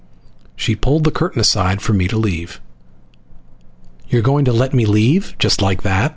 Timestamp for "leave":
2.17-2.59, 4.87-5.35